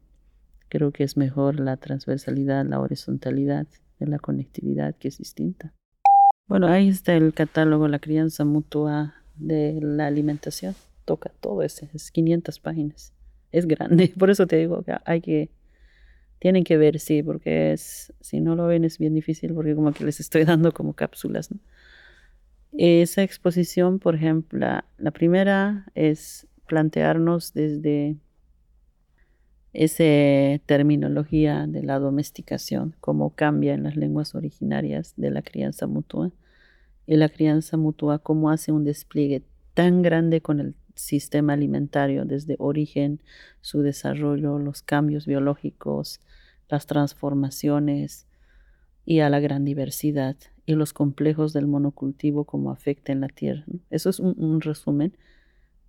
Creo 0.68 0.92
que 0.92 1.04
es 1.04 1.16
mejor 1.16 1.60
la 1.60 1.76
transversalidad, 1.76 2.64
la 2.66 2.80
horizontalidad 2.80 3.66
de 3.98 4.06
la 4.06 4.18
conectividad 4.18 4.94
que 4.96 5.08
es 5.08 5.18
distinta. 5.18 5.74
Bueno, 6.46 6.66
ahí 6.66 6.88
está 6.88 7.14
el 7.14 7.34
catálogo 7.34 7.88
La 7.88 7.98
crianza 7.98 8.44
mutua 8.44 9.14
de 9.36 9.78
la 9.82 10.06
alimentación. 10.06 10.74
Toca 11.04 11.30
todo 11.40 11.62
ese, 11.62 11.88
es 11.94 12.10
500 12.10 12.60
páginas. 12.60 13.12
Es 13.52 13.66
grande, 13.66 14.12
por 14.18 14.30
eso 14.30 14.46
te 14.46 14.56
digo 14.56 14.82
que 14.82 14.94
hay 15.04 15.20
que 15.20 15.50
tienen 16.38 16.64
que 16.64 16.76
ver, 16.76 17.00
sí, 17.00 17.22
porque 17.22 17.72
es, 17.72 18.12
si 18.20 18.40
no 18.40 18.54
lo 18.54 18.66
ven 18.66 18.84
es 18.84 18.98
bien 18.98 19.14
difícil 19.14 19.54
porque 19.54 19.74
como 19.74 19.92
que 19.92 20.04
les 20.04 20.20
estoy 20.20 20.44
dando 20.44 20.72
como 20.72 20.94
cápsulas. 20.94 21.50
¿no? 21.50 21.58
Esa 22.72 23.22
exposición, 23.22 23.98
por 23.98 24.14
ejemplo, 24.14 24.58
la, 24.58 25.10
primera 25.12 25.86
es 25.94 26.46
plantearnos 26.66 27.54
desde 27.54 28.16
esa 29.72 30.62
terminología 30.66 31.66
de 31.66 31.82
la 31.82 31.98
domesticación, 31.98 32.96
cómo 33.00 33.34
cambia 33.34 33.74
en 33.74 33.82
las 33.82 33.96
lenguas 33.96 34.34
originarias 34.34 35.14
de 35.16 35.30
la 35.30 35.42
crianza 35.42 35.86
mutua. 35.86 36.32
Y 37.06 37.16
la 37.16 37.28
crianza 37.28 37.76
mutua, 37.76 38.18
cómo 38.18 38.50
hace 38.50 38.70
un 38.72 38.84
despliegue 38.84 39.42
tan 39.74 40.02
grande 40.02 40.42
con 40.42 40.60
el 40.60 40.74
sistema 40.94 41.54
alimentario 41.54 42.24
desde 42.24 42.56
origen, 42.58 43.22
su 43.60 43.80
desarrollo, 43.80 44.58
los 44.58 44.82
cambios 44.82 45.26
biológicos, 45.26 46.20
las 46.68 46.86
transformaciones 46.86 48.26
y 49.04 49.20
a 49.20 49.30
la 49.30 49.40
gran 49.40 49.64
diversidad 49.64 50.36
y 50.66 50.74
los 50.74 50.92
complejos 50.92 51.52
del 51.54 51.66
monocultivo 51.66 52.44
como 52.44 52.70
afecta 52.70 53.12
en 53.12 53.20
la 53.20 53.28
tierra. 53.28 53.64
Eso 53.88 54.10
es 54.10 54.20
un, 54.20 54.60
resumen, 54.60 55.16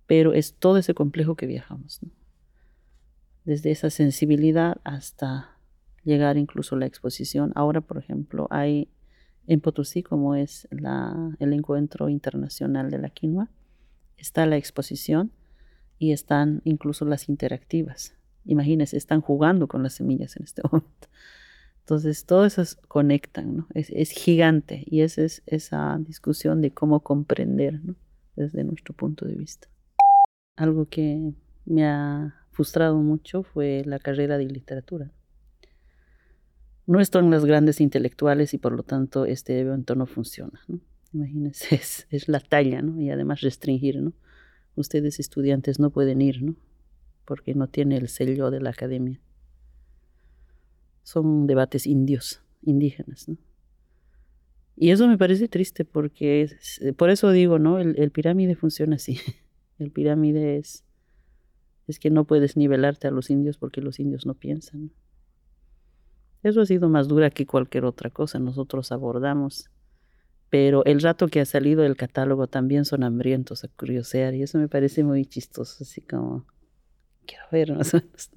pero 0.06 0.32
es 0.32 0.54
todo 0.54 0.78
ese 0.78 0.94
complejo 0.94 1.34
que 1.34 1.46
viajamos. 1.46 2.00
Desde 3.44 3.70
esa 3.70 3.90
sensibilidad 3.90 4.76
hasta 4.84 5.56
llegar 6.04 6.36
incluso 6.36 6.76
a 6.76 6.78
la 6.78 6.86
exposición. 6.86 7.52
Ahora, 7.54 7.80
por 7.80 7.98
ejemplo, 7.98 8.46
hay 8.50 8.88
en 9.46 9.60
Potosí, 9.60 10.02
como 10.02 10.34
es 10.34 10.68
la, 10.70 11.36
el 11.38 11.52
encuentro 11.52 12.08
internacional 12.08 12.90
de 12.90 12.98
la 12.98 13.10
quinoa, 13.10 13.50
está 14.16 14.46
la 14.46 14.56
exposición 14.56 15.32
y 15.98 16.12
están 16.12 16.60
incluso 16.64 17.04
las 17.04 17.28
interactivas. 17.28 18.14
Imagínense, 18.44 18.96
están 18.96 19.20
jugando 19.20 19.66
con 19.66 19.82
las 19.82 19.94
semillas 19.94 20.36
en 20.36 20.44
este 20.44 20.62
momento. 20.70 21.08
Entonces, 21.80 22.24
todas 22.24 22.52
esas 22.52 22.76
conectan, 22.76 23.56
¿no? 23.56 23.66
Es, 23.74 23.90
es 23.90 24.10
gigante 24.10 24.84
y 24.86 25.00
esa 25.00 25.22
es 25.22 25.42
esa 25.46 25.98
discusión 25.98 26.60
de 26.60 26.72
cómo 26.72 27.00
comprender, 27.00 27.82
¿no? 27.82 27.96
Desde 28.36 28.62
nuestro 28.62 28.94
punto 28.94 29.26
de 29.26 29.34
vista. 29.34 29.68
Algo 30.56 30.86
que 30.86 31.32
me 31.64 31.84
ha 31.84 32.39
frustrado 32.50 32.96
mucho 32.98 33.42
fue 33.42 33.82
la 33.86 33.98
carrera 33.98 34.38
de 34.38 34.46
literatura. 34.46 35.10
No 36.86 37.00
están 37.00 37.30
las 37.30 37.44
grandes 37.44 37.80
intelectuales 37.80 38.54
y 38.54 38.58
por 38.58 38.72
lo 38.72 38.82
tanto 38.82 39.24
este 39.24 39.60
evento 39.60 39.94
no 39.94 40.06
funciona, 40.06 40.60
¿no? 40.68 40.80
Imagínense, 41.12 41.74
es, 41.74 42.06
es 42.10 42.28
la 42.28 42.40
talla, 42.40 42.82
¿no? 42.82 43.00
Y 43.00 43.10
además 43.10 43.40
restringir, 43.40 44.00
¿no? 44.00 44.12
Ustedes 44.76 45.20
estudiantes 45.20 45.78
no 45.78 45.90
pueden 45.90 46.22
ir, 46.22 46.42
¿no? 46.42 46.56
porque 47.30 47.54
no 47.54 47.68
tiene 47.68 47.96
el 47.96 48.08
sello 48.08 48.50
de 48.50 48.60
la 48.60 48.70
academia. 48.70 49.20
Son 51.04 51.46
debates 51.46 51.86
indios, 51.86 52.42
indígenas, 52.60 53.28
¿no? 53.28 53.36
Y 54.74 54.90
eso 54.90 55.06
me 55.06 55.16
parece 55.16 55.46
triste 55.46 55.84
porque, 55.84 56.50
por 56.96 57.08
eso 57.08 57.30
digo, 57.30 57.60
¿no? 57.60 57.78
El, 57.78 58.10
pirámide 58.10 58.56
funciona 58.56 58.96
así. 58.96 59.20
El 59.78 59.92
pirámide 59.92 60.56
es, 60.56 60.82
es 61.86 61.98
que 61.98 62.10
no 62.10 62.24
puedes 62.24 62.56
nivelarte 62.56 63.08
a 63.08 63.10
los 63.10 63.30
indios 63.30 63.58
porque 63.58 63.80
los 63.80 64.00
indios 64.00 64.26
no 64.26 64.34
piensan. 64.34 64.92
Eso 66.42 66.62
ha 66.62 66.66
sido 66.66 66.88
más 66.88 67.08
dura 67.08 67.30
que 67.30 67.46
cualquier 67.46 67.84
otra 67.84 68.10
cosa. 68.10 68.38
Nosotros 68.38 68.92
abordamos. 68.92 69.70
Pero 70.48 70.84
el 70.84 71.00
rato 71.00 71.28
que 71.28 71.40
ha 71.40 71.44
salido 71.44 71.82
del 71.82 71.96
catálogo 71.96 72.48
también 72.48 72.84
son 72.84 73.04
hambrientos 73.04 73.62
a 73.62 73.68
curiosear 73.68 74.34
y 74.34 74.42
eso 74.42 74.58
me 74.58 74.68
parece 74.68 75.04
muy 75.04 75.24
chistoso, 75.24 75.84
así 75.84 76.00
como 76.00 76.44
quiero 77.24 77.44
ver 77.52 77.72
más 77.76 77.94
o 77.94 77.98
menos. 77.98 78.30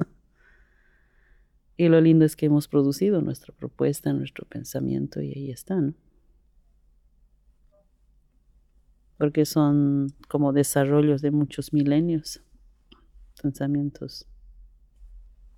Y 1.76 1.88
lo 1.88 2.00
lindo 2.00 2.24
es 2.24 2.36
que 2.36 2.46
hemos 2.46 2.68
producido 2.68 3.22
nuestra 3.22 3.52
propuesta, 3.54 4.14
nuestro 4.14 4.46
pensamiento 4.48 5.22
y 5.22 5.34
ahí 5.34 5.50
está, 5.50 5.82
¿no? 5.82 5.96
Porque 9.18 9.46
son 9.46 10.10
como 10.28 10.54
desarrollos 10.54 11.24
de 11.24 11.32
muchos 11.32 11.74
milenios, 11.74 12.44
pensamientos 13.44 14.26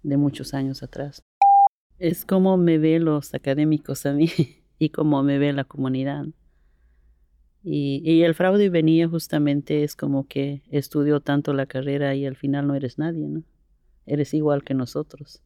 de 0.03 0.17
muchos 0.17 0.53
años 0.53 0.83
atrás. 0.83 1.23
Es 1.97 2.25
como 2.25 2.57
me 2.57 2.77
ve 2.77 2.99
los 2.99 3.33
académicos 3.33 4.05
a 4.05 4.13
mí 4.13 4.29
y 4.79 4.89
como 4.89 5.23
me 5.23 5.37
ve 5.37 5.53
la 5.53 5.63
comunidad. 5.63 6.25
Y, 7.67 8.21
el 8.21 8.35
fraude 8.35 8.69
venía 8.69 9.07
justamente 9.07 9.83
es 9.83 9.95
como 9.95 10.27
que 10.27 10.61
estudió 10.69 11.19
tanto 11.19 11.51
la 11.51 11.65
carrera 11.65 12.13
y 12.13 12.27
al 12.27 12.35
final 12.35 12.67
no 12.67 12.75
eres 12.75 12.99
nadie, 12.99 13.27
¿no? 13.27 13.41
Eres 14.05 14.35
igual 14.35 14.63
que 14.63 14.75
nosotros. 14.75 15.41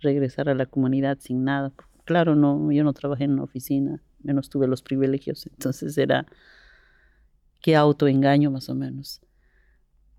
Regresar 0.00 0.50
a 0.50 0.54
la 0.54 0.66
comunidad 0.66 1.16
sin 1.20 1.44
nada. 1.44 1.72
Claro, 2.04 2.34
no, 2.34 2.70
yo 2.72 2.84
no 2.84 2.92
trabajé 2.92 3.24
en 3.24 3.32
una 3.32 3.44
oficina, 3.44 4.02
menos 4.22 4.50
tuve 4.50 4.66
los 4.66 4.82
privilegios, 4.82 5.46
entonces 5.46 5.96
era 5.96 6.26
que 7.62 7.74
autoengaño 7.74 8.50
más 8.50 8.68
o 8.68 8.74
menos. 8.74 9.22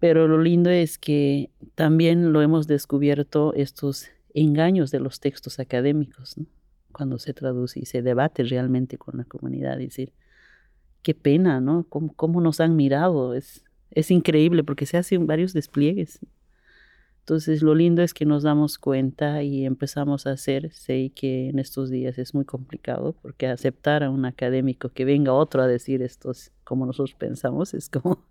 Pero 0.03 0.27
lo 0.27 0.37
lindo 0.37 0.69
es 0.69 0.97
que 0.97 1.49
también 1.75 2.33
lo 2.33 2.41
hemos 2.41 2.67
descubierto 2.67 3.53
estos 3.53 4.09
engaños 4.33 4.91
de 4.91 4.99
los 4.99 5.21
textos 5.21 5.59
académicos, 5.59 6.35
cuando 6.91 7.19
se 7.19 7.33
traduce 7.33 7.79
y 7.79 7.85
se 7.85 8.01
debate 8.01 8.43
realmente 8.43 8.97
con 8.97 9.15
la 9.17 9.23
comunidad, 9.23 9.77
decir, 9.77 10.11
qué 11.03 11.13
pena, 11.13 11.61
¿no? 11.61 11.85
¿Cómo, 11.87 12.13
cómo 12.17 12.41
nos 12.41 12.59
han 12.59 12.75
mirado? 12.75 13.33
Es, 13.33 13.63
es 13.91 14.11
increíble 14.11 14.65
porque 14.65 14.85
se 14.85 14.97
hacen 14.97 15.25
varios 15.25 15.53
despliegues. 15.53 16.19
Entonces 17.19 17.61
lo 17.61 17.73
lindo 17.73 18.01
es 18.01 18.13
que 18.13 18.25
nos 18.25 18.43
damos 18.43 18.77
cuenta 18.77 19.41
y 19.41 19.65
empezamos 19.65 20.27
a 20.27 20.31
hacer, 20.31 20.73
sé 20.73 21.13
que 21.15 21.47
en 21.47 21.59
estos 21.59 21.89
días 21.89 22.17
es 22.17 22.33
muy 22.33 22.43
complicado 22.43 23.15
porque 23.21 23.47
aceptar 23.47 24.03
a 24.03 24.09
un 24.09 24.25
académico 24.25 24.89
que 24.89 25.05
venga 25.05 25.31
otro 25.31 25.61
a 25.61 25.67
decir 25.67 26.01
esto 26.01 26.33
como 26.65 26.85
nosotros 26.85 27.15
pensamos 27.15 27.73
es 27.73 27.87
como, 27.87 28.25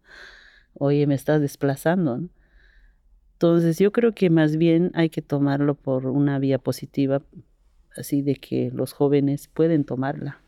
oye, 0.74 1.06
me 1.06 1.14
estás 1.14 1.40
desplazando. 1.40 2.18
¿no? 2.18 2.28
Entonces 3.42 3.80
yo 3.80 3.90
creo 3.90 4.12
que 4.12 4.30
más 4.30 4.56
bien 4.56 4.92
hay 4.94 5.10
que 5.10 5.20
tomarlo 5.20 5.74
por 5.74 6.06
una 6.06 6.38
vía 6.38 6.58
positiva, 6.58 7.22
así 7.96 8.22
de 8.22 8.36
que 8.36 8.70
los 8.72 8.92
jóvenes 8.92 9.48
pueden 9.48 9.82
tomarla 9.82 10.40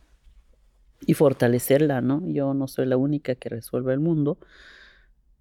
y 1.04 1.14
fortalecerla, 1.14 2.00
¿no? 2.00 2.22
Yo 2.28 2.54
no 2.54 2.68
soy 2.68 2.86
la 2.86 2.96
única 2.96 3.34
que 3.34 3.48
resuelve 3.48 3.92
el 3.92 3.98
mundo, 3.98 4.38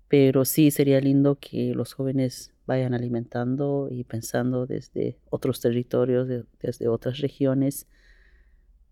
pero 0.08 0.46
sí 0.46 0.72
sería 0.72 1.00
lindo 1.00 1.38
que 1.40 1.76
los 1.76 1.94
jóvenes 1.94 2.54
vayan 2.66 2.96
alimentando 2.96 3.88
y 3.92 4.04
pensando 4.04 4.66
desde 4.66 5.20
otros 5.30 5.60
territorios, 5.62 6.28
desde 6.60 6.88
otras 6.88 7.20
regiones, 7.20 7.88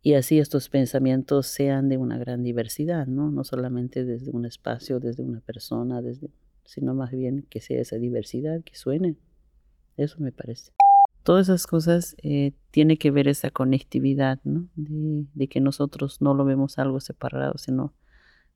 y 0.04 0.16
así 0.16 0.40
estos 0.40 0.70
pensamientos 0.70 1.46
sean 1.46 1.88
de 1.88 1.98
una 1.98 2.18
gran 2.18 2.44
diversidad, 2.44 3.06
¿no? 3.06 3.30
No 3.30 3.44
solamente 3.44 4.04
desde 4.04 4.32
un 4.32 4.46
espacio, 4.46 5.00
desde 5.00 5.22
una 5.22 5.42
persona, 5.42 6.02
desde, 6.02 6.32
sino 6.66 6.96
más 6.96 7.12
bien 7.12 7.46
que 7.50 7.62
sea 7.62 7.80
esa 7.80 7.98
diversidad, 7.98 8.64
que 8.64 8.76
suene. 8.76 9.16
Eso 9.98 10.18
me 10.20 10.32
parece. 10.32 10.72
Todas 11.22 11.50
esas 11.50 11.68
cosas 11.68 12.16
eh, 12.24 12.54
tiene 12.72 12.98
que 12.98 13.12
ver 13.12 13.28
esa 13.28 13.52
conectividad, 13.52 14.40
¿no? 14.44 14.68
De, 14.76 15.48
que 15.48 15.60
nosotros 15.60 16.20
no 16.20 16.34
lo 16.34 16.46
vemos 16.46 16.80
algo 16.80 17.00
separado, 17.00 17.60
sino 17.60 17.94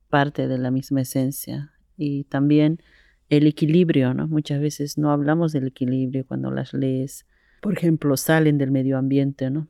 parte 0.10 0.48
de 0.48 0.58
la 0.58 0.72
misma 0.72 1.02
esencia 1.02 1.74
y 1.96 2.24
también 2.24 2.82
el 3.30 3.46
equilibrio, 3.46 4.16
¿no? 4.16 4.28
Muchas 4.28 4.60
veces 4.60 4.98
no 4.98 5.12
hablamos 5.12 5.52
del 5.52 5.68
equilibrio 5.68 6.26
cuando 6.26 6.50
las 6.50 6.74
leyes, 6.74 7.28
por 7.62 7.74
ejemplo, 7.74 8.18
salen 8.18 8.58
del 8.58 8.72
medio 8.72 8.98
ambiente, 8.98 9.52
¿no? 9.52 9.68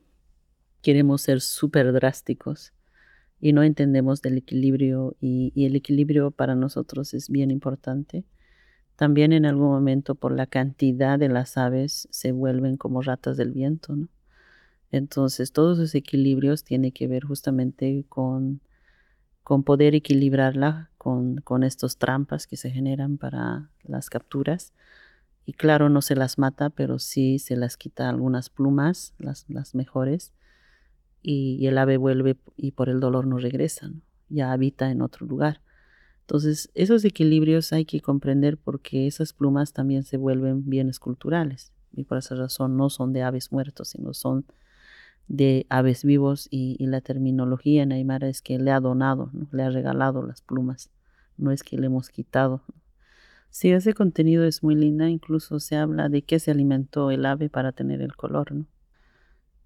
Queremos 0.85 1.23
ser 1.23 1.41
súper 1.41 1.91
drásticos 1.93 2.71
y 3.41 3.53
no 3.53 3.63
entendemos 3.63 4.21
del 4.21 4.37
equilibrio 4.37 5.15
y, 5.19 5.51
el 5.55 5.75
equilibrio 5.75 6.29
para 6.29 6.53
nosotros 6.53 7.15
es 7.15 7.31
bien 7.31 7.49
importante. 7.49 8.23
También 8.95 9.33
en 9.33 9.47
algún 9.47 9.69
momento 9.69 10.13
por 10.13 10.31
la 10.31 10.45
cantidad 10.45 11.17
de 11.17 11.27
las 11.27 11.57
aves 11.57 12.07
se 12.11 12.31
vuelven 12.31 12.77
como 12.77 13.01
ratas 13.01 13.35
del 13.35 13.51
viento, 13.51 13.95
¿no? 13.95 14.09
Entonces 14.91 15.51
todos 15.51 15.79
esos 15.79 15.95
equilibrios 15.95 16.63
tienen 16.63 16.91
que 16.91 17.07
ver 17.07 17.23
justamente 17.23 18.05
con 18.07 18.61
con 19.41 19.63
poder 19.63 19.95
equilibrarla 19.95 20.91
con, 20.99 21.37
con 21.37 21.63
estos 21.63 21.97
trampas 21.97 22.45
que 22.45 22.57
se 22.57 22.69
generan 22.69 23.17
para 23.17 23.71
las 23.81 24.11
capturas. 24.11 24.71
Y 25.47 25.53
claro, 25.53 25.89
no 25.89 26.03
se 26.03 26.15
las 26.15 26.37
mata, 26.37 26.69
pero 26.69 26.99
sí 26.99 27.39
se 27.39 27.55
las 27.55 27.75
quita 27.75 28.07
algunas 28.07 28.51
plumas, 28.51 29.15
las, 29.17 29.45
las 29.49 29.73
mejores, 29.73 30.31
y, 31.25 31.65
el 31.67 31.77
ave 31.77 31.97
vuelve 31.97 32.37
y 32.55 32.71
por 32.71 32.89
el 32.89 32.99
dolor 32.99 33.25
no 33.25 33.37
regresa, 33.39 33.91
ya 34.29 34.51
habita 34.51 34.91
en 34.91 35.01
otro 35.01 35.25
lugar. 35.25 35.61
Entonces, 36.21 36.69
esos 36.73 37.03
equilibrios 37.05 37.73
hay 37.73 37.85
que 37.85 38.01
comprender 38.01 38.57
porque 38.57 39.07
esas 39.07 39.33
plumas 39.33 39.73
también 39.73 40.03
se 40.03 40.17
vuelven 40.17 40.69
bienes 40.69 40.99
culturales 40.99 41.71
y 41.93 42.03
por 42.03 42.17
esa 42.17 42.35
razón 42.35 42.77
no 42.77 42.89
son 42.89 43.13
de 43.13 43.23
aves 43.23 43.51
muertos, 43.51 43.89
sino 43.89 44.13
son 44.13 44.45
de 45.27 45.65
aves 45.69 46.03
vivos 46.03 46.47
y, 46.51 46.77
la 46.85 47.01
terminología 47.01 47.83
en 47.83 47.91
Aymara 47.91 48.27
es 48.27 48.41
que 48.41 48.59
le 48.59 48.71
ha 48.71 48.79
donado, 48.79 49.31
¿no? 49.33 49.47
le 49.51 49.63
ha 49.63 49.69
regalado 49.69 50.21
las 50.21 50.41
plumas, 50.41 50.91
no 51.37 51.51
es 51.51 51.63
que 51.63 51.77
le 51.77 51.87
hemos 51.87 52.09
quitado. 52.09 52.61
Sí, 53.49 53.71
ese 53.71 53.93
contenido 53.93 54.43
es 54.43 54.61
muy 54.61 54.75
linda, 54.75 55.09
incluso 55.09 55.59
se 55.59 55.77
habla 55.77 56.09
de 56.09 56.21
qué 56.21 56.39
se 56.39 56.51
alimentó 56.51 57.09
el 57.09 57.25
ave 57.25 57.49
para 57.49 57.71
tener 57.71 58.01
el 58.01 58.15
color, 58.15 58.51
¿no? 58.51 58.65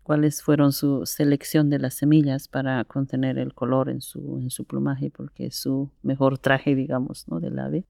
Cuáles 0.10 0.42
fueron 0.42 0.72
su 0.72 1.06
selección 1.06 1.70
de 1.70 1.78
las 1.78 1.94
semillas 1.94 2.48
para 2.48 2.84
contener 2.84 3.38
el 3.38 3.54
color 3.54 3.90
en 3.90 4.02
su, 4.02 4.66
plumaje, 4.68 5.12
porque 5.12 5.46
es 5.46 5.56
su 5.56 5.92
mejor 6.02 6.40
traje, 6.40 6.74
digamos, 6.74 7.28
¿no? 7.28 7.40
del 7.40 7.60
ave. 7.60 7.86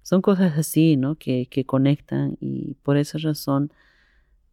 Son 0.00 0.22
cosas 0.22 0.56
así, 0.56 0.96
¿no? 0.96 1.16
Que 1.16 1.46
conectan 1.66 2.38
y 2.40 2.76
por 2.82 2.96
esa 2.96 3.18
razón 3.18 3.70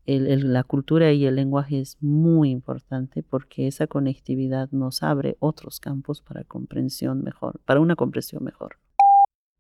la 0.06 0.66
cultura 0.66 1.14
y 1.14 1.26
el 1.26 1.38
lenguaje 1.38 1.80
es 1.80 1.96
muy 2.02 2.50
importante 2.50 3.24
porque 3.24 3.68
esa 3.68 3.88
conectividad 3.88 4.70
nos 4.72 5.02
abre 5.02 5.38
otros 5.40 5.80
campos 5.80 6.22
para 6.22 6.44
comprensión 6.44 7.24
mejor, 7.24 7.62
para 7.64 7.80
una 7.80 7.96
comprensión 7.96 8.44
mejor. 8.44 8.76